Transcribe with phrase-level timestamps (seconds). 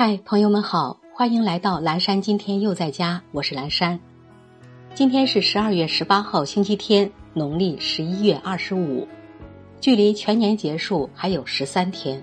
[0.00, 2.22] 嗨，朋友们好，欢迎来到蓝山。
[2.22, 3.98] 今天又在家，我是蓝山。
[4.94, 9.08] 今天是十二月十八号，星期天，农历十一月二十五，
[9.80, 12.22] 距离全年结束还有十三天。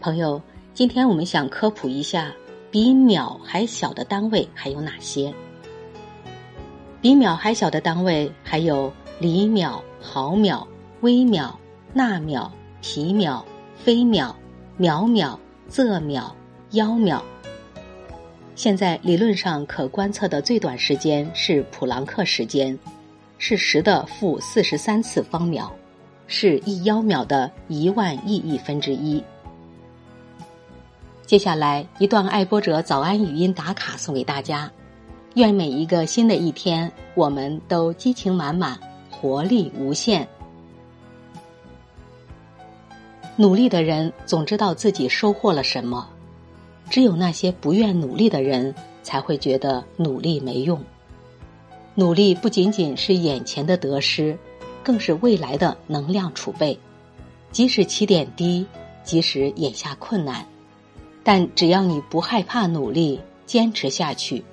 [0.00, 0.40] 朋友，
[0.74, 2.32] 今天我们想科普一下，
[2.70, 5.34] 比秒还小的单位还有哪些？
[7.00, 10.68] 比秒还小的单位还有厘秒、毫秒、
[11.00, 11.58] 微秒、
[11.92, 13.44] 纳秒、皮秒、
[13.74, 14.36] 飞秒、
[14.76, 15.36] 秒秒。
[15.70, 16.34] 仄秒、
[16.72, 17.22] 幺秒。
[18.54, 22.78] 现在理论上可观测的最短时间是普朗克时间，
[23.38, 25.70] 是十的负四十三次方秒，
[26.28, 29.22] 是一幺秒的一万亿亿分之一。
[31.26, 34.70] 接下来一段爱播者早安语音打卡送给大家，
[35.34, 38.78] 愿每一个新的一天，我们都激情满满，
[39.10, 40.28] 活力无限。
[43.36, 46.08] 努力的人总知道自己收获了什么，
[46.88, 50.80] 只有那些不愿努力的人才会觉得努力没用。
[51.96, 54.38] 努力不仅仅是眼前的得失，
[54.84, 56.78] 更是未来的能量储备。
[57.50, 58.66] 即使起点低，
[59.02, 60.44] 即使眼下困难，
[61.24, 64.44] 但只要你不害怕努力，坚持下去，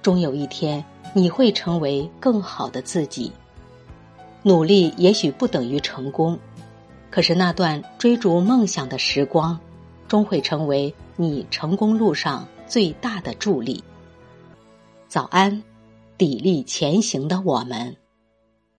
[0.00, 0.82] 终有一天
[1.14, 3.30] 你会成为更好的自己。
[4.42, 6.38] 努力也许不等于成功。
[7.10, 9.58] 可是那段追逐梦想的时光，
[10.06, 13.82] 终会成为你成功路上最大的助力。
[15.08, 15.62] 早安，
[16.16, 17.96] 砥砺前行的我们。